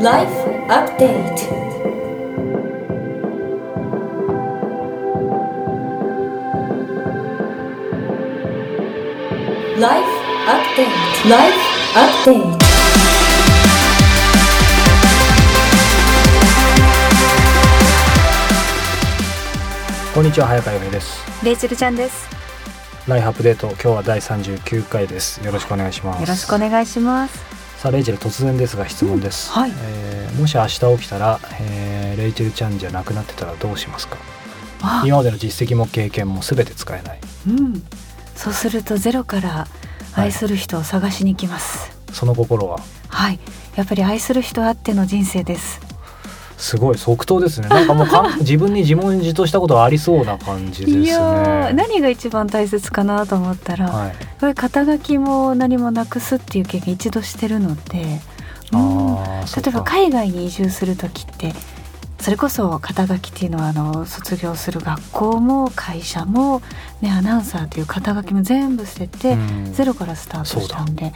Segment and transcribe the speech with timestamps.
[0.00, 0.30] Life
[0.68, 1.50] Update.
[9.80, 10.08] ライフ
[10.46, 11.58] アップデートライフ
[11.98, 12.64] アップデート
[20.14, 22.28] こんにちは早川由美ですレイチェルちゃんです。
[23.08, 25.44] ライフアップデート今日は第39回です。
[25.44, 26.20] よろしくお願いします。
[26.20, 27.57] よろしくお願いします。
[27.78, 29.72] さあレイチェル突然ですが質問です、うんはい。
[29.72, 34.16] えーもし明日起きたら、えーレイチェルちゃんじゃなくなってたらどうしますか？
[34.82, 37.20] あ、今までの実績も経験も全て使えない。
[37.46, 37.82] うん。
[38.34, 39.68] そうするとゼロから
[40.14, 41.96] 愛する人を探しに行きます。
[42.12, 42.80] その心は？
[43.08, 43.38] はい、
[43.76, 45.80] やっぱり愛する人あっての人生です。
[46.58, 47.68] すごい即答ですね。
[47.68, 51.04] なんかもうかん 自分に自問自答したことはありそうな感じですね。
[51.04, 58.20] いやー、何が一番大切かなと思ったら、はい、これ肩書きも何もなくすっていう経験一度してるので、
[58.72, 59.16] うん。
[59.16, 61.54] 例えばか海外に移住する時って
[62.20, 66.60] それこそ肩書きっていうのはあの卒業する学校も会社も、
[67.00, 69.72] ね、アナウンサーという肩書きも全部捨てて、うん。
[69.72, 71.12] ゼロからスタートしたんで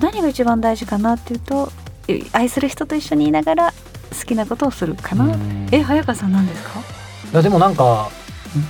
[0.00, 1.70] 何が一番大事かなっていうと
[2.08, 3.74] え愛する人と一緒にいながら
[4.18, 5.24] 好きなことをするかな。
[5.24, 6.80] うんえ早川さん何ですか？
[7.32, 8.08] いやでもなんか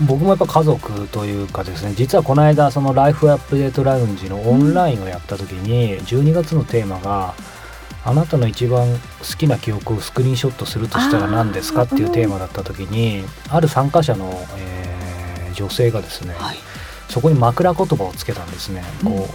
[0.03, 7.33] 僕もやっぱ家族というかですね実はこの間そのライフアップデートラウンジのオンラインをやった時に12月のテーマが
[8.05, 8.99] 「あなたの一番好
[9.39, 14.91] きな記憶をスクリーンショットするとしたら何ですか?」っていうテーマだった時にある参加者の、えー
[15.53, 16.57] 女性がですねはい
[17.09, 18.85] そこに枕言葉をつけたんですね。
[19.05, 19.27] こううん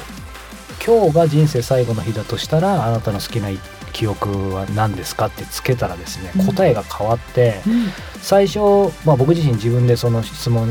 [0.86, 3.50] 今日が人生最後の日だとしたらあなたの好きな
[3.96, 6.46] 記憶は何ですかってつけたらですねうん。
[6.48, 7.88] 答えが変わって、うん。
[8.22, 8.60] 最初、
[9.06, 10.68] まあ、僕自身自分でその質問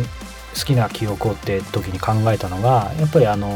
[0.55, 3.49] 好きな記憶をって時に考えたのがやっぱりあの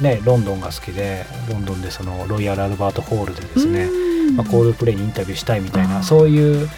[0.00, 4.36] ねロンドンが好きでロンドンでそのロイヤル・アルバートホールでですね、うん。
[4.36, 6.68] まあ、コールプレイにインタビューしたいみたいなそういう、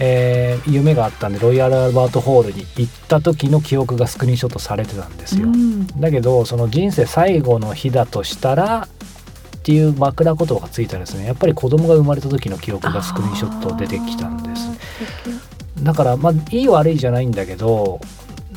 [0.00, 5.48] えー夢があったんでロイヤル・アルバートホールに行った時の記憶がスクリーンショットされてたんですよ。
[5.48, 5.86] うん。
[6.00, 8.88] だけどその人生最後の日だとしたら
[9.62, 11.24] っていう枕言葉がついたらですね。
[11.24, 14.68] やっぱり子供が生まれた時の記憶がスクリーンショット出てきたんです。
[15.84, 18.00] だからまあいい悪いじゃないんだけど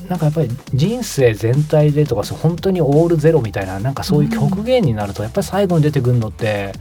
[0.10, 6.74] なんかやっぱり人生全体でとかそう本当にオールゼロみたいななんかそういう極限になるとやっぱり最後に出てくるのって、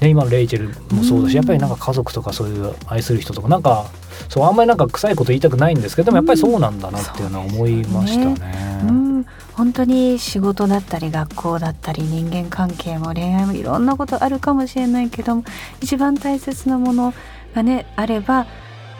[0.00, 1.36] ね、今のレイチェルもそうだし、うん。
[1.36, 3.90] やっぱりなんか家族とかそういう愛する人とかなんか
[4.28, 8.80] そうあんまりなんか臭いこと言いたくないんですけどでもやっぱりそうなんだなっていうのは思いましたね。
[8.84, 15.44] うん、本当に仕事だったり学校だったり人間関係も恋愛もいろんなことあるかもしれないけども
[15.80, 17.14] 一番大切なもの
[17.54, 18.46] がねあれば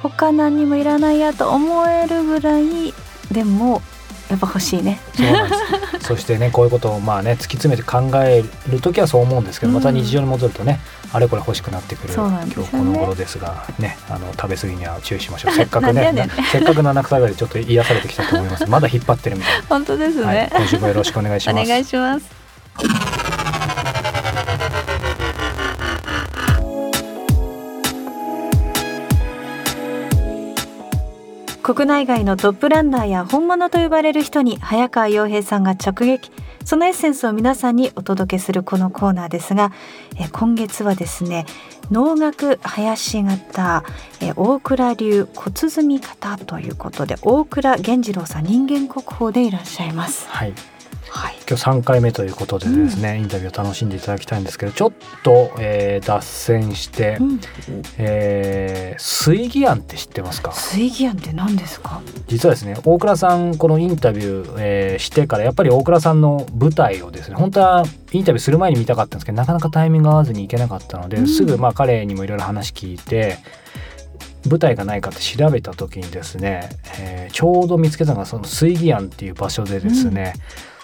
[0.02, 2.94] 他何にもいらないやと思えるぐらい
[3.32, 3.82] でも
[4.28, 5.00] やっぱ欲しいね。
[5.14, 5.62] そうなんです。
[6.08, 9.76] そしてねこういうことをまあね突き詰めて考える時はそう思うんですけど、うん。
[9.76, 10.80] また日常に戻るとね
[11.12, 15.52] あれこれ欲しくなってくる今日この頃ですがねあの食べ過ぎには注意しましょう。
[15.54, 18.66] せっかくねせっかく七草がでちょっと癒されてきたと思います。
[18.66, 21.68] まだ引っ張ってるみたい本当ですな、はい、今週もよろしくお願いしおます。
[21.68, 23.07] 願いします。
[31.68, 36.30] 国内外のトップランナーや本物と呼ばれる人に早川洋平さんが直撃
[36.64, 39.70] そのエッセンスを皆さんにお届けするこのコーナーですが、
[40.18, 41.44] え今月はですね
[41.90, 43.84] 能楽林型、
[44.22, 50.26] え大倉流骨積み方ということで大倉源次郎さん人間国宝でいらっしゃいます。
[50.30, 50.54] はい
[51.10, 54.92] はい、今日3回目ということでですね、インタビューを楽しんでいただきたいんですけどちょっ
[55.22, 57.40] と、えー脱線して、うん、
[57.98, 60.52] えー水義案って知ってますか？
[60.52, 62.00] 水義案って何ですか？
[62.28, 71.28] 実はですね大倉さんこのインタビュー、えーしてからやっぱり大倉さんの舞台をですね本当はインタビューする前に見たかったんですけどなかなかタイミング合わずに行けなかったので、うん。
[71.28, 73.38] すぐまあ彼にもいろいろ話聞いて
[74.48, 76.68] 舞台がないかって調べた時にですね、
[77.00, 80.32] えーちょうど見つけたのがその水義庵っていう場所でですね、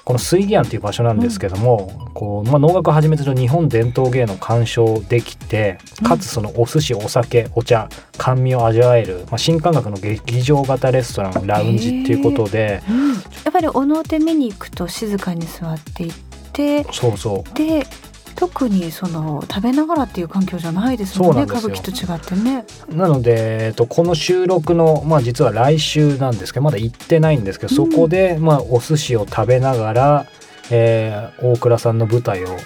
[0.05, 13.17] この水義庵っていう場所なんですけども、こうまあ、能楽を始めてる日本伝統芸能鑑賞できてかつそのお寿司お酒お茶甘味を味わえる、まあ、新感覚の劇場型レストランラウンジっていうことで、うん、や
[13.49, 16.15] っぱりおの手見に行くと静かに座っていっ
[16.53, 17.55] てそうそう。
[17.55, 17.87] で
[18.35, 22.65] 特にその食べながらっていう環境じゃないですもんね歌舞伎と違ってね。
[22.91, 27.91] なので、えっと、この収録の、まあ、実は来週なんですけどまだ行ってないんですけど、うん。
[27.93, 30.27] そこで、まあ、お寿司を食べながら、
[30.71, 32.57] えー大倉さんの舞台を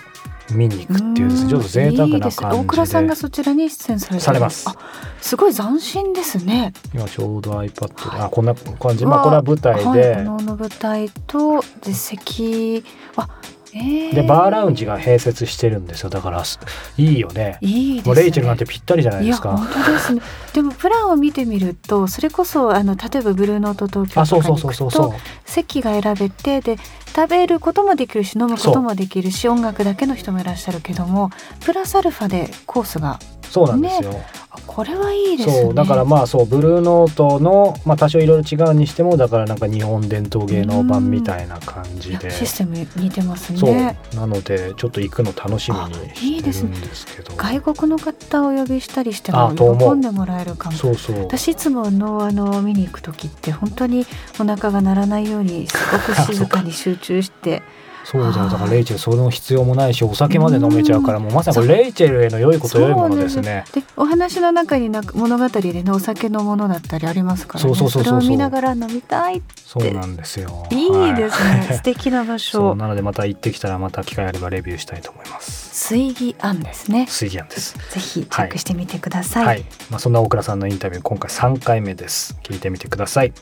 [0.53, 2.47] 見に行くっていうですねちょっと贅沢な感じで。
[2.47, 4.69] 大倉さんがそちらに出演されされます。
[4.69, 4.75] あ
[5.20, 6.73] すごい斬新ですね。
[6.94, 8.20] 今ちょうど iPad で、はい。
[8.23, 9.05] あこんな感じ。
[9.05, 12.85] まあこれは舞台で、はい、能の舞台とで席
[13.17, 16.11] はえでバーラウンジが併設してるんですよ。
[16.11, 16.59] だからす
[16.97, 17.59] いいよね。
[17.61, 18.06] いいですね。
[18.06, 19.56] もうレイチェルなんてぴったりじゃないですか。
[19.56, 20.23] 本当ですね。
[20.55, 26.76] でもプランを見てみるとそれこそあの例えばブルーノート東京あそうとかに行くと席が選べてで
[27.15, 31.31] 食べることもできるし飲むこともできるし音楽だけの人もいらっしゃるけども
[31.65, 33.19] プラスアルファでコースが
[33.50, 34.14] そうなんですよ、
[34.50, 35.62] あこれはいいですね。
[35.62, 42.30] そうだからまあそうブルーノートの、まあ、多少いろいろ違うにしてもだからなんか日本伝統芸能版みたいな感じで。
[42.30, 47.34] システム似てますそうねなのでちょっと行くの楽しみにしてるいですねんですけど。
[47.36, 50.76] 外国の方をお呼びしたりしても喜んでもらえるかも。
[50.76, 51.20] そうそう。
[51.20, 54.06] 私いつものあの見に行く時って本当に
[54.38, 57.62] お腹が鳴らないようにすごく静かに集中して
[58.10, 63.66] そうじゃんあーだからレイチェルその必要もないしお酒まで飲めちゃうからもうまさにレイチェルへの良いこと良いものですね。
[63.75, 67.69] でお話の中にな物語でねお酒のものだったりありますからね。
[67.69, 68.20] そうそうそうそう。
[68.20, 70.40] れを見ながら飲みたいそうなんです。
[70.40, 70.87] よい。
[70.87, 72.75] いですね、はい素敵な場所。
[72.76, 75.69] なのでまた行ってきたらまた機会あればレビューしたいと思います。
[75.75, 77.06] 水義庵ですね。
[77.08, 77.76] 水ギアンです。
[77.90, 82.38] ぜひチェックしてみてください、はい、まあ、そんな大倉さんのインタビュー今回3回目です。
[82.43, 83.34] 聞いてみてください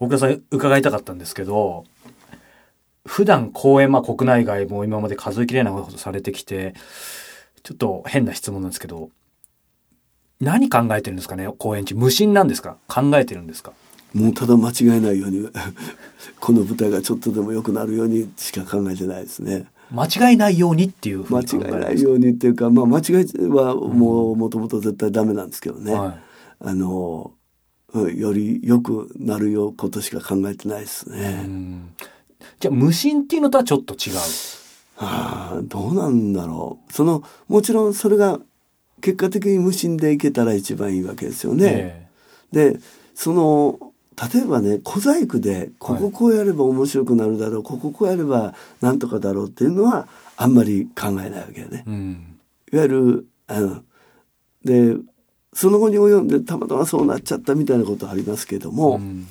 [0.00, 1.84] 大倉さん伺いたかったんですけど
[3.06, 6.74] 普段公演まあ国内外も今まで数えきれないほどされてきて
[7.62, 9.10] ちょっと変な質問なんですけど
[10.40, 11.94] 何考えてるんですかね公演中。
[11.96, 12.76] 無心なんですか？
[12.86, 13.72] 考えてるんですか？
[14.14, 15.48] もうただ間違えないように
[16.40, 19.66] この舞台がちょっとでも良くなるようにしか考えてないですね。
[19.90, 26.18] 間違えないようにっていう間違に考ええるんですないようにっていうか、まあ、間違いはもうもともと絶対ダメなんですけどね、か、はい。
[26.60, 27.37] あのうん
[27.94, 31.42] より良くなるようことしか考えてないですうね。
[31.42, 31.94] ん。
[32.60, 34.16] じゃあ無心っていうのとはちょっと違う？
[34.96, 36.92] はあ、どうなんだろう。
[36.92, 38.40] そのもちろんそれが
[39.00, 42.08] 結果的に無心でいけたら一番いいわけですよね。
[42.52, 42.72] え。
[42.72, 42.80] で
[43.14, 43.78] その
[44.34, 51.84] 例えばね小細工でこここうやれば面白くなるだろう、こここうやればなんとかだろうっていうのはあんまり考えないわけよね。
[51.86, 52.38] えうん。
[52.72, 53.82] いわゆるあの
[54.64, 54.96] で
[55.52, 59.26] その後に及んでたまたまそうなっちゃったみたいなことはありますけども、うん。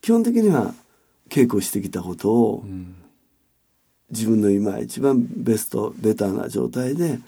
[0.00, 0.74] 基本的には
[1.28, 2.94] 稽古してきたことをうん。
[4.10, 7.18] 自分の今一番ベストベターな状態で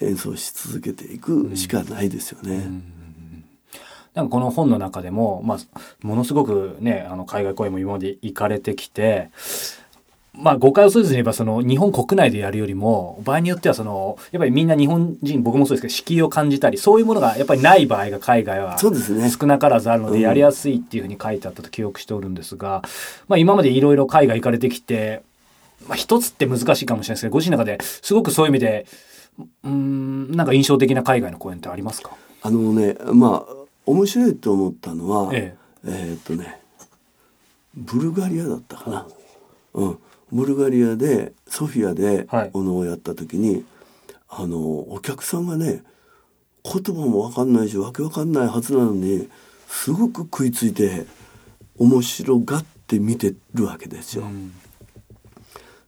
[0.00, 2.70] 演奏し続けていくしかないですよね。
[4.14, 5.58] なんかこの本の中でも、まあ、
[6.02, 9.30] ものすごくね、あの、海外公演も今まで行かれてきて、
[10.32, 19.28] まあ、誤解をせずに言えば、その、日本国内でやるよりも、場合によっては、その、やっぱりみんな日本人、僕もそうですけど、敷居を感じたり、そういうものがやっぱりない場合が海外はそうですね。
[19.28, 22.82] 少なからずあるので、うんやりやすいっていうふうに書いてあったと記憶しておるんですが、
[23.28, 25.22] まあ、今までいろいろ海外行かれてきて、
[25.88, 28.86] まあ、一つって難しいかもしれないですけど、ご自身の中ですごくそういう意味で、
[29.64, 32.10] うーん、なんか印象的な海外の公演ってありますか？
[32.42, 33.54] あのねまあ
[33.86, 35.56] 面白いと思ったのは、え。
[35.84, 36.60] えーっとね
[37.74, 39.06] ブルガリアだったかな、
[39.74, 39.98] うん、
[40.32, 43.64] ブルガリアでソフィアではいおのをやった時に、
[44.28, 45.82] あのお客さんがね
[46.64, 49.28] 言葉も分かんないしわけわかんないはずなのに
[49.68, 51.06] すごく食いついて
[51.78, 54.24] 面白がって見てるわけですよ。
[54.24, 54.52] うん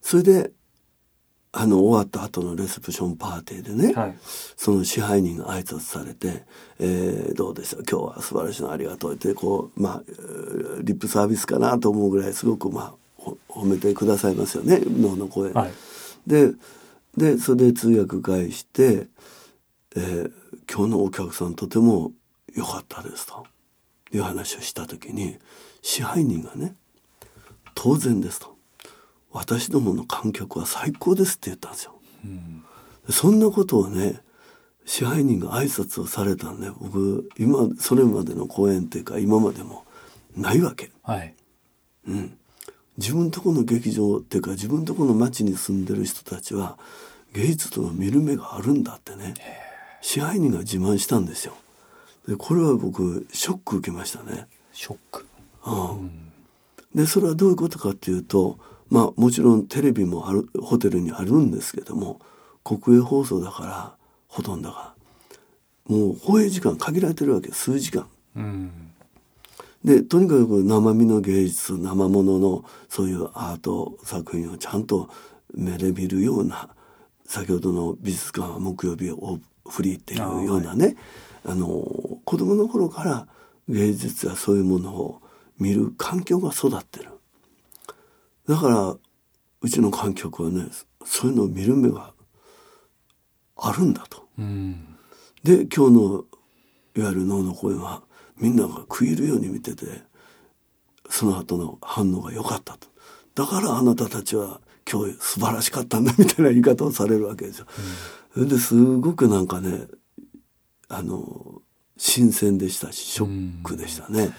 [0.00, 0.50] それで
[1.52, 4.16] あの終わった後のレセプションパーティーでね、はい。
[4.56, 6.44] その支配人が挨拶されて
[6.80, 12.96] 「えーどうでした今日は素晴らしいのありがとう」ってこうまあえーリップサービスかなと思うぐらいすごくまあほ
[13.48, 15.52] 褒めてくださいますよね能の声。
[15.52, 15.72] はい。
[16.26, 16.52] で
[17.16, 19.08] でそれで通訳返して、
[19.96, 20.32] えー
[20.70, 22.12] 今日のお客さんとても
[22.54, 23.46] 良かったです」と
[24.12, 25.36] いう話をした時に
[25.82, 26.76] 支配人がね
[27.74, 28.56] 「当然です」と
[29.32, 31.94] 「私どもの観客は最高です」って言ったんですよ。
[32.24, 32.64] うん
[33.10, 34.22] そんなことをね
[34.84, 39.84] 支配人が挨拶をされたんで僕今それまでの公演っていうか今までも
[40.36, 40.92] ないわけ。
[41.02, 41.34] はい。
[42.06, 42.38] うん、
[42.98, 46.78] 自分とこの劇場っていうか自分とこの町に住んでる人たちは
[47.32, 49.34] 芸術との見る目があるんだってね
[50.02, 51.54] 支配人が自慢したんですよ。
[52.28, 54.46] でこれは僕ショック受けましたね。
[54.72, 55.26] ショック。
[55.66, 56.32] うん
[56.94, 58.58] でそれはどういうことかっていうと
[58.90, 62.20] まあもちろんテレビもあるホテルにあるんですけども
[62.64, 63.94] 国営放送だから
[64.28, 64.92] ほとんどが
[65.86, 68.06] もう放映時間限られてるわけ数時間。
[68.36, 68.91] うん。
[69.84, 75.08] でとにかく生身の芸術生もののそういうアート作品をちゃんと
[75.54, 76.68] 目で見るような
[77.26, 80.96] 先ほどの美術館は木曜日をフリーっていうようなね
[81.44, 81.66] あの
[82.24, 83.26] 子供の頃から
[83.68, 85.20] 芸術やそういうものを
[85.58, 87.10] 見る環境が育ってる
[88.48, 88.96] だから
[89.60, 90.66] うちの観客はね
[91.04, 92.12] そういうのを見る目が
[93.56, 94.26] あるんだと。
[94.38, 94.96] うん。
[95.44, 96.24] で今日の
[96.96, 98.02] いわゆる能の声は
[98.38, 100.02] みんなが食い入るように見てて
[101.08, 102.88] その後の反応が良かったと
[103.34, 104.60] だからあなたたちは
[104.90, 107.66] 今日素晴らしかったんだみたいな言い方をされるわけですよ。
[108.34, 109.86] それですごくなんかね
[110.88, 111.62] あの
[111.96, 114.30] 新鮮でしたしショックでしたね。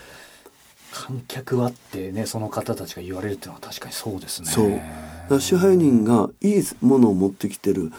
[0.91, 4.47] 観客はってねその方たちが言われるっていうのは確かにそうですね。
[4.47, 7.91] そう支配人がいいものを持ってきてる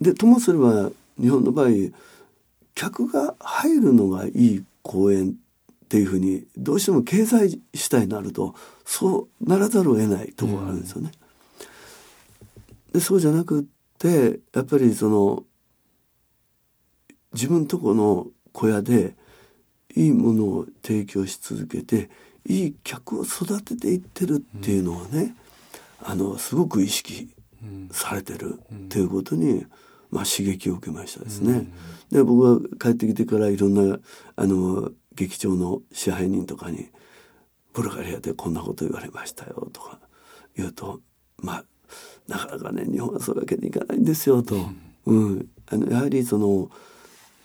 [0.00, 0.90] でともすれば
[1.20, 1.68] 日本の場合
[2.74, 11.12] 客が入るのがいい公演っていうふうにどうしても経済主体になるとそうならざるを得ないところがあるんですよね。
[12.92, 13.64] でそうじゃなくっ
[13.98, 15.44] てやっぱりその
[17.34, 19.14] 自分とこの小屋で
[19.94, 22.10] いいものを提供し続けて
[22.48, 25.34] いい客を育てていってるっていうのはね、
[26.02, 27.28] あのすごく意識
[27.90, 29.66] されてるっていうことに、
[30.10, 31.66] まあ、刺激を受けましたですね。
[32.10, 33.98] で僕が帰ってきてからいろんな
[34.36, 36.88] あの劇場の支配人とかに
[37.74, 39.98] 「ブルガリアでこんなこと言われましたよ」とか
[40.56, 41.00] 言うと
[41.38, 41.64] まあ
[42.28, 44.56] なかなかね日本はそういうわけにいかないんですよと、
[45.06, 45.48] うん。
[45.68, 46.70] あのやはりその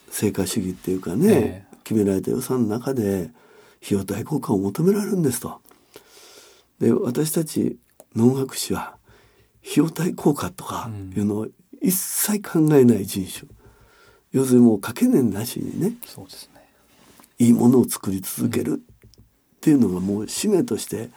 [0.10, 1.78] 成果主義っていうかね、ええ。
[1.84, 3.32] 決められた予算の中で
[3.84, 5.62] 費用対効果を求められるんですと。
[6.80, 7.78] で私たち
[8.16, 8.98] 農学士は
[9.64, 11.48] 費用対効果とかいうのを
[11.82, 13.50] 一切考えない人種、
[14.32, 15.94] 要するにもう掛け念なしにね。
[16.06, 16.62] そうですね。
[17.40, 18.82] いいものを作り続ける。
[18.82, 21.10] っていうのがもう使命として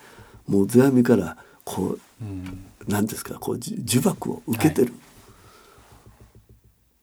[0.47, 2.67] もう世阿弥からこううん。
[2.87, 4.93] 何ですかこうじ呪縛を受けてる、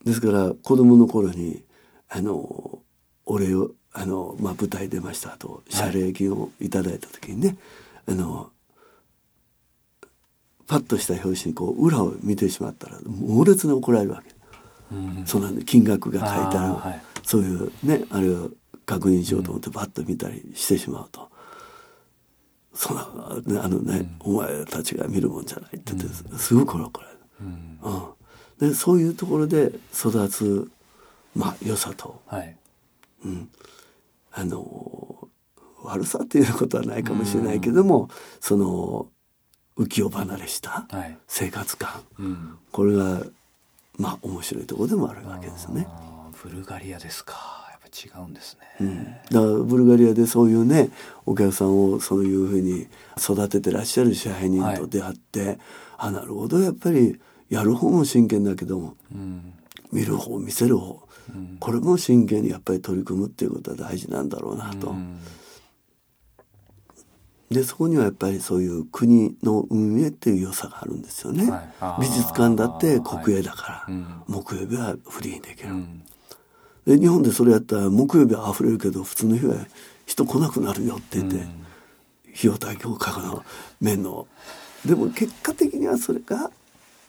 [0.05, 1.63] ですから子供の頃に
[2.07, 2.79] あの
[3.25, 7.57] お礼をあの、まあ、舞台出ましたと謝礼金をいただいた時にね、
[8.07, 8.51] あの
[10.71, 14.33] パッとした表紙にこう裏を見てしまったら猛烈に怒られるわけ。
[14.93, 15.25] うん。
[15.25, 17.01] そんで金額が書いてあるはい。
[17.23, 18.51] そういうねあれを
[18.85, 21.29] 確認しようと思ってバッと見たりしてしまうと。
[22.73, 23.05] そんな
[23.65, 27.19] あのね、お前たちが見るもんじゃないって言ってすごく怒られる。
[27.41, 27.79] うん。
[28.61, 30.71] うん、でそういうところで育つ
[31.35, 32.55] まあ良さと、はい。
[33.25, 33.49] うん、
[34.31, 35.27] あの
[35.83, 38.07] 悪さっていうことはないかもしれないけども、
[38.39, 39.07] その
[39.77, 41.17] 浮世離れしたはい。
[41.27, 42.57] 生活感うん。
[42.71, 43.23] これが
[43.97, 45.87] まあ面白いところでもあるわけですね。
[46.43, 47.67] ブルガリアですか。
[47.71, 48.61] やっぱ違うんですね。
[48.79, 50.89] うん、だからブルガリアでそういうね
[51.25, 52.87] お客さんをそういうふうに
[53.17, 55.59] 育ててらっしゃる支配人と出会って、
[55.97, 59.53] あなるほどやっぱりやる方も真剣だけどもうん。
[59.91, 61.01] 見る方見せる方
[61.33, 61.57] うん。
[61.59, 64.95] これも真剣にやっぱり取り組むっていうことは大事なんだろうなと。
[67.51, 71.51] うんでそこにはやっぱりそういう国の運営っていう良さがあるんですよね。
[71.51, 72.01] はい。
[72.01, 74.23] 美術館だって国営だから、うん。
[74.27, 75.69] 木曜日はフリーにできる。
[75.69, 76.03] うん。
[76.87, 79.55] で日本でそれやったら木曜日は溢れるけど普通の日は
[80.05, 81.41] 人来なくなるよって言って、うん。
[81.41, 81.51] 費
[82.43, 83.43] 用対効果の
[83.81, 84.27] 面の。
[84.85, 86.51] でも結果的にはそれが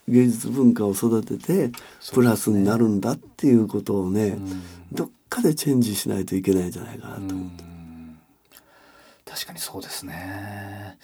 [0.08, 1.70] 芸術文化を育てて
[2.12, 4.36] プラスになるんだっていうことをね、
[4.90, 7.20] どっかでチェンジしないといけないんじゃないかなと。
[7.20, 7.71] うん
[9.32, 10.98] 確かにそうですね。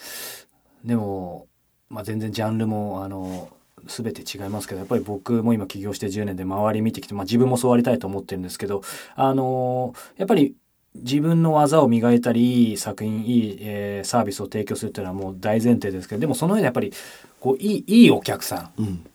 [0.85, 1.47] でも、
[1.89, 3.49] まあ、全然ジャンルもあの
[3.87, 8.83] 全て違いますけどやっぱり僕も今起業して10年で周り見てきて、まあ、自分もそうありたいと思ってるんですけど
[9.15, 10.55] あのやっぱり
[10.95, 16.93] 自分の技を磨いたりいい作品いい、えーサービスを提供するっていうのはもう大前提ですけどでもその上でやっぱり
[17.41, 19.07] こういいいいお客さんうん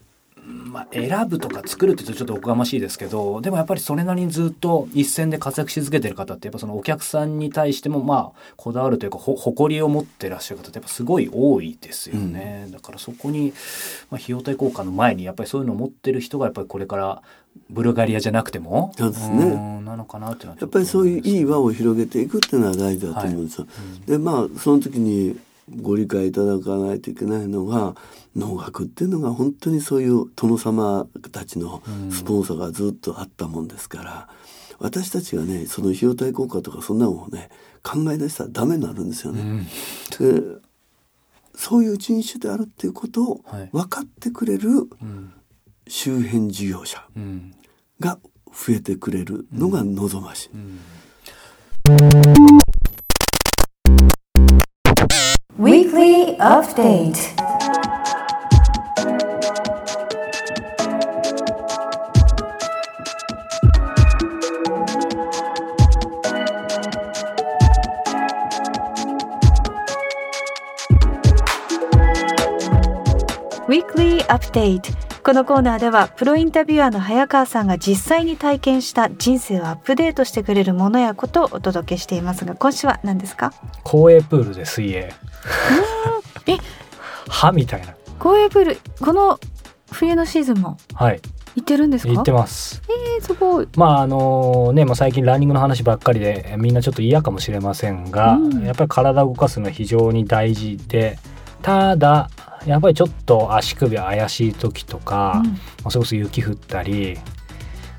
[0.45, 13.53] まあ、選ぶとか作るって言うとちょっとおこがましいですけどでもやっぱりそれなりにずっと一線で活躍し続けてる方ってやっぱそのお客さんに対してもまあこだわるというかほ誇りを持ってらっしゃる方ってやっぱすごい多いですよね、だからそこに、
[14.09, 17.21] まあ、費用対効果の前にやっぱりそういうのを持ってる人がやっぱりこれから
[17.69, 19.45] ブルガリアじゃなくてもそうですね。
[19.45, 23.67] んなのかなってやっぱりそういういい輪をを広げていくっていうのは大事だと思うんですよ。
[24.05, 25.37] でまあその時に
[25.69, 27.95] ご理解いただかないといけないのが
[28.35, 34.29] 能楽っていうのが本当にそういう殿様たちのスポンサーがずっとあったもんですから、
[34.79, 37.49] 私たちがねその費用対効果とかそんなのをね
[37.81, 39.65] 考え出したらダメになるんですよね。
[40.19, 40.41] で
[41.55, 43.69] そういう人種であるっていうことをはい。
[43.71, 45.31] 分かってくれるうん。
[45.87, 47.53] 周辺事業者うん。
[47.99, 48.17] が
[48.51, 50.49] 増えてくれるのが望ましい。
[50.53, 50.79] うん
[55.63, 57.21] Weekly Update.
[73.69, 74.93] Weekly Update
[75.25, 83.53] このコーナーではプロインタビュアーの早川さんが実際に体験した人生をアップデートしてくれるものやことをお届けしていますが今週は何ですか？
[83.83, 85.13] 公営プールで水泳。
[86.45, 86.57] え
[87.29, 87.95] 歯みたいな。
[88.19, 89.39] 公営プールこの
[89.93, 91.21] 冬のシーズンもはい。
[91.55, 92.13] 行ってるんですか？
[92.13, 92.81] 行ってます。
[93.17, 93.67] えー、すごい。
[93.77, 98.65] まああのね、まあ、最近ランニングの話ばっかりでみんなちょっと嫌かもしれませんが、うん。
[98.65, 101.17] やっぱり体を動かすのは非常に大事で
[101.63, 102.29] ただ
[102.67, 105.51] やっぱりちょっと足首怪しい時とか、うん。
[105.51, 107.17] まあ、それこそ雪降ったり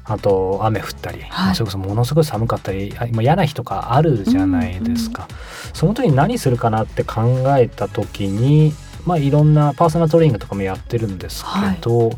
[0.04, 1.30] あと雨降ったり、はい。
[1.30, 5.26] まあそれこそものすごい寒かったり嫌な日とかあるじゃないですか、
[5.72, 8.72] その時に何するかなって考えた時に
[9.06, 12.10] まあいろんなパーソナルトレーニングとかもやってるんですけど、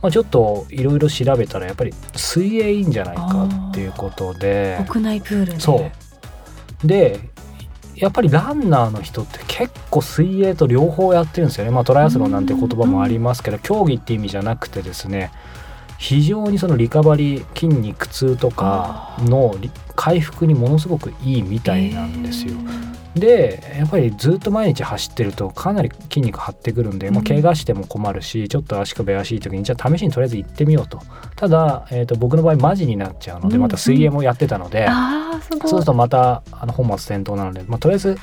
[0.00, 5.60] まあ、ちょっといろいろ調べたらやっぱり水泳いいんじゃないかっていうことで屋内プールで。
[5.60, 5.90] そ
[6.84, 6.86] う。
[6.86, 7.20] で
[7.96, 15.30] やっぱりランナーの人って結構水泳と両方やってるんですよね、まあ、トライアスロンなんて言葉もありますけど競技って意味じゃなくてですね。
[16.04, 22.52] 非常にそのリカバリー筋肉痛とかのり回復にものすごくいいみたいなんですよ。
[23.14, 31.00] でやっぱりずっと毎日走ってるとかなり筋肉張ってくるんで、まあ、うん怪我しても困るしちょっと足首怪しい時にじゃあ試しにとりあえず行ってみようと。
[31.36, 33.62] ただ、えー、と僕の場合マジになっちゃうのでうん。
[33.62, 35.60] また水泳もやってたので、あーすごい。
[35.62, 38.18] そうするとまたあの本末転倒なので、まあ、とりあえず、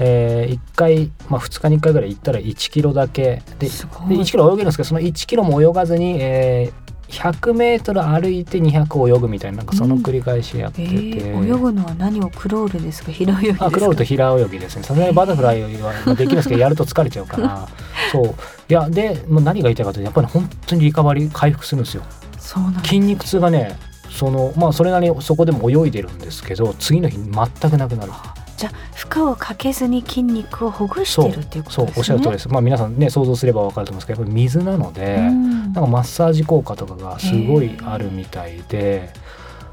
[0.00, 3.40] え1回、まあ、2日に1回ぐらい行ったら1キロだけ。
[3.60, 13.12] でで1キロ泳げるんですけどその1キロも泳がずに、えー100メートル歩いて200泳ぐみたいななんかその繰り返しやってえて、ー、泳ぐのは何をクロールですか？
[13.12, 14.82] 平泳ぎですかあクロールと平泳ぎですね。
[14.82, 15.68] さすがにバタフライは
[16.14, 17.68] できるんですけどやると疲れちゃうから。
[18.10, 18.24] そう。
[18.26, 18.32] い
[18.72, 22.02] やで、まあ、何が言いたいかというとやっぱり本当にリカバリー回復するんですよ。
[22.38, 23.76] そうなん筋肉痛がね
[24.10, 28.12] そのまあそれなりにそこでも泳いでるんですけど次の日全くなくなる
[28.56, 31.92] じゃあ負荷をかけずに筋肉をほぐしてるっていうことですね。
[31.92, 32.48] そうおっしゃる通りです。
[32.48, 35.72] まあ皆さんね想像すれば分かると思うんですけどやっぱり水なので、うん。
[35.72, 39.12] なんかマッサージ効果とかがすごいあるみたいで。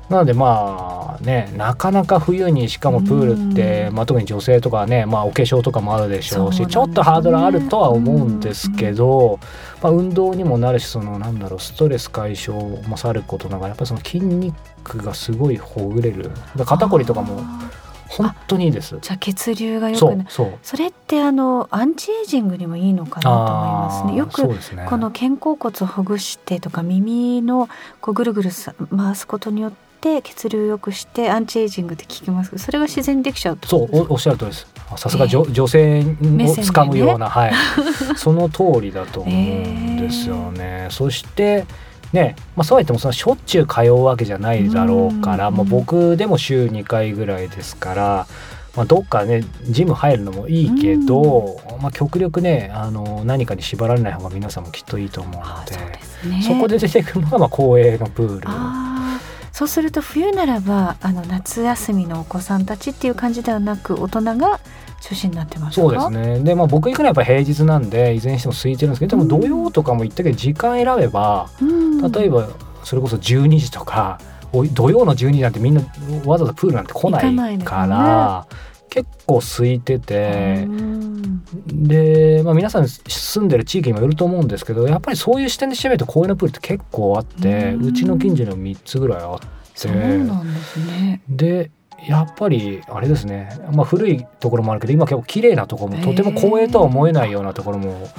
[0.09, 6.67] なのでまあねなかなか冬にしかもプールって、うんまあ、特に女性とかね、まあ、お化粧とかもあるでしょうしね。
[6.67, 9.39] ちょっとハードルあるとは思うんですけど、
[9.81, 16.29] まあ、運動にもなるしそのなんだろうストレス解消もさることながらやっぱりその筋肉がすごいほぐれる。
[16.65, 17.41] 肩こりとかも
[18.11, 18.97] 本当にいいです。
[19.01, 20.29] じゃあ血流が良くなる。
[20.29, 24.15] そうそれってあのアンチエイジングにもいいのかなと思いますね。
[24.15, 27.69] よくこの肩甲骨をほぐしてとか耳の
[28.01, 34.67] こうぐるぐるさ回すことによって血流を良くしてアンチエイジングって聞きますけどそれが自然にできちゃうそうおおっしゃる通りです。
[34.97, 37.53] さすが女,、女性をつかむような、はい。
[38.17, 41.65] その通りだと思うんですよね、そして
[42.13, 48.27] ね、まあ、そうは言ってもそのしょっちゅう通うわけじゃないだろうから、うんまあ、僕でも週2回ぐらいですから、
[48.75, 58.47] まあ、どっかねジム入るのもいいけど、まあ、極力ねあの何かに縛られない方が皆さんもきっといいと思うのでねそこで出てくるのがまあ公営のプール。
[59.51, 64.59] そうすると冬ならばあの夏休みのお子さんたちっていう感じではなく大人が
[65.01, 66.39] 中心になってますかそうですね。
[66.39, 72.11] でまあ僕行くのはやっぱ平日なんでいずれにしても空いてるんですけどでもうん土曜とかも行ったけど時間選べばうん。
[72.11, 72.47] 例えば
[72.83, 74.19] それこそ12時とか
[74.53, 75.81] お土曜の12時なんてみんな
[76.25, 78.71] わざわざプールなんて来ない行かないですよね。
[78.91, 81.43] 結構空いててうん。
[81.67, 87.85] で、まあ、皆さん住んでる地域にもよると思うんですけどやっぱりそういう視点で調べると公園のプールって結構あってうん。
[87.85, 89.47] うちの近所にも3つぐらいあって。
[89.73, 91.21] そうなんですね。
[91.29, 91.71] で
[92.07, 98.09] やっぱりあれですね、まあ、古いところもあるけど今結構綺麗なところもとても公園とは思えないようなところも、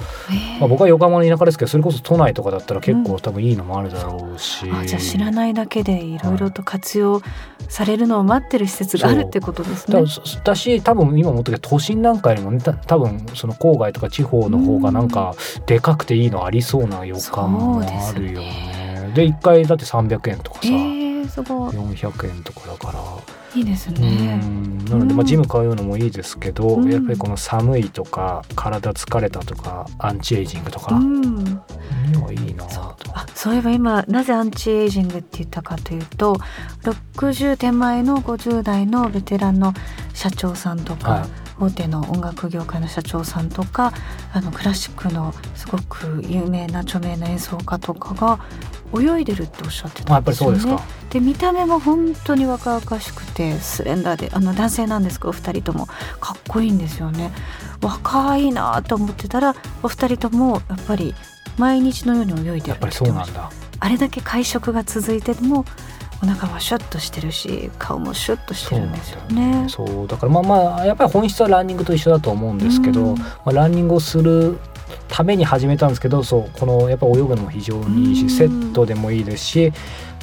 [0.59, 7.21] まあ、僕は横浜の田舎ですけどそれこそ都内とかだったら結構多分いいのもあるだろうし、あじゃあ知らないだけでいろいろと活用
[7.67, 10.01] されるのを待ってる施設があるってことですね。
[10.01, 10.43] だ。
[10.43, 19.11] だし多分今思ったけど都心なんかよりもねた多分その郊外とか地方の方がなんかでかくていいのありそうな予感もあるよね。
[19.13, 21.75] で1回だって300円とかさ、えー、すごい。
[21.75, 23.32] 400円とかだから。
[23.55, 24.37] いいですうね。
[24.37, 24.85] ん。
[24.85, 26.91] なので、まあ、ジム通うのもいいですけど、うん。
[26.91, 31.63] やっぱりこの寒いとか体疲れたとかアンチエイジングとか、うん、
[32.31, 32.67] いいな
[33.35, 33.55] そう。
[33.55, 36.37] いえば今なぜアンチエイジングって言ったかというと
[36.83, 39.73] 60手前の50代のベテランの
[40.13, 41.43] 社長さんとか、はい。
[41.59, 43.93] 大手の音楽業界の社長さんとか
[44.33, 48.39] あのクラシックのすごく有名な著名な演奏家とかが
[48.93, 50.59] 泳いでるっておっしゃってたんですよね。
[50.59, 50.93] そうですか。
[51.09, 55.87] で見た目も本当に若々しくてスレンダーであの男性なんですけどお二人とも
[56.19, 57.31] かっこいいんですよね
[57.81, 61.13] 若いなと思ってたらお二人ともやっぱり
[61.57, 63.51] 毎日のように泳いでるってやっぱりそうなんだ。
[63.79, 65.65] あれだけ会食が続いても
[66.23, 69.65] お腹はシュッとしてるし顔もシュッとしてるんですよね。
[69.67, 74.57] そうだからまあまあやっぱり本質はランニングと一緒だと思うんですけど、うんまあ、ランニングをする
[75.13, 78.29] ために始めたんですけどそうこのやっぱ泳ぐのも非常にいいうん。
[78.29, 79.71] しセットでもいいですし、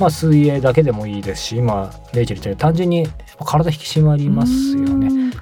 [0.01, 3.07] まあ、水泳だけでもいいですし今レイチェル言ったように単純に
[3.47, 5.07] 体引き締まりますよね。
[5.07, 5.33] うん。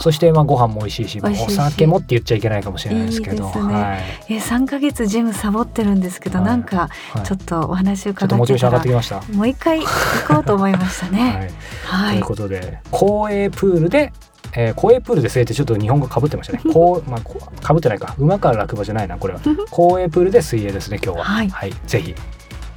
[0.00, 3.74] そしてまあご飯も美味しいしお酒もって言っちゃいけないかもしれないですけどいいですね。
[3.74, 4.02] はい。
[4.30, 6.46] え3ヶ月ジムサボってるんですけど、はい。
[6.46, 7.26] なんかはい。
[7.26, 9.36] ちょっとお話をちょっとモチベーション上伺ってたらがってきました。
[9.36, 9.86] もう一回行
[10.28, 11.50] こうと思いましたはね。
[11.50, 11.86] い。
[11.86, 14.12] はい、ということで公営プールで、
[14.54, 16.60] えー、公営プールで水泳ってちょっと日本語かぶってましたね。
[16.72, 21.24] こうまあかぶってないか馬から落馬じゃないなこれは公営プールで水泳ですね今日は。
[21.24, 21.50] はい
[21.86, 22.14] ぜひ。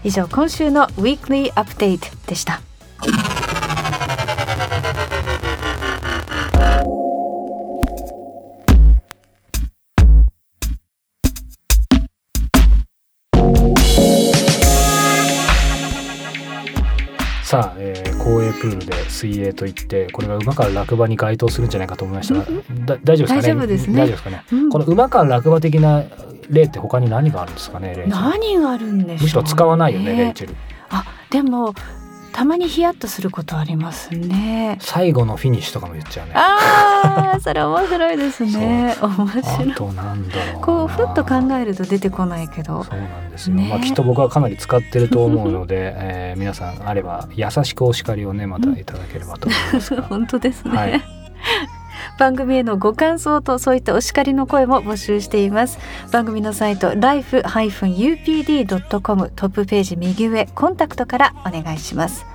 [0.04, 2.62] 以上今週のウィークリーアップデートでした。
[18.56, 22.46] プールで水泳といってこれが馬から落馬に該当するんじゃないかと思いましたが、
[22.86, 23.42] だ大丈夫ですかね？
[23.42, 23.98] 大丈夫ですね。
[23.98, 24.70] 大丈夫ですかね、うん。
[24.70, 26.04] この馬から落馬的な
[26.50, 30.56] 例って他に何があるんですかね何があるんでしょう、ね、むしろ使わないよねレイチェル。
[30.90, 31.74] あでも
[32.36, 34.78] たまにヒヤッとすることありますね。
[34.82, 38.94] 最後のフィニッシュとかも言っちゃうねああそれ面白いですね。
[39.02, 39.72] 面白い。
[39.72, 42.84] あとなんだろうなこうふっと考えると出てこないけど。
[42.84, 50.78] そうなんですよ、ねまあ、きっと僕はかなり使ってると思うので、 えー皆さんあれば優しくお叱りをねまたいただければと思いますが、 本当ですね。
[50.78, 51.02] はい
[52.18, 55.78] 番組へのご感想とそういったお叱りの声も募集しています。
[56.12, 57.32] 番組のサイト life-upd.com
[59.36, 62.26] トップページ右上コンタクトからお願いします。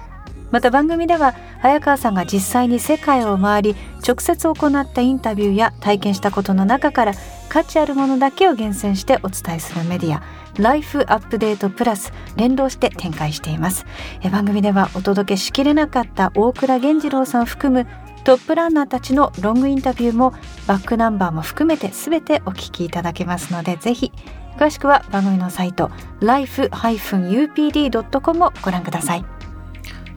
[0.51, 7.13] また番組では早川さんが実際に世界を回り直接行ったインタビューや体験したことの中から
[7.49, 10.23] 価値あるものだけを厳選してお伝えするメディア
[10.59, 13.87] ライフアップデートプラス連動して展開しています。
[14.23, 17.87] え番組ではお届けしきれなかった大倉源次郎さん含む
[18.25, 20.33] トップランナーたちのロングインタビューも
[20.67, 24.13] バックナンバーも含めて全てお聞きいただけますのでぜひ
[24.59, 29.25] 詳しくは番組のサイト life-upd.com をご覧ください。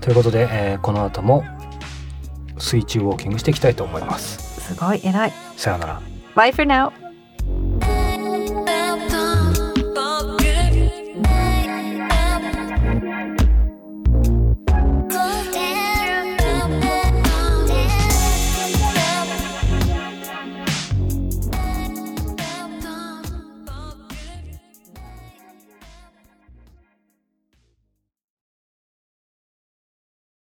[0.01, 1.45] ということで、えーこの後も
[2.57, 4.73] 水中ウォーキングしていきたいと思います。
[4.73, 5.33] すごい偉い。
[5.55, 6.01] さようなら。
[6.35, 7.02] Bye for now